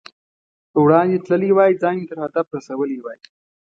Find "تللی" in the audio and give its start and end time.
1.25-1.51